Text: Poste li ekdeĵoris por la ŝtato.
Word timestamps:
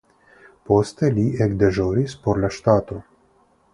Poste 0.69 1.09
li 1.17 1.25
ekdeĵoris 1.47 2.17
por 2.25 2.43
la 2.45 2.51
ŝtato. 2.57 2.99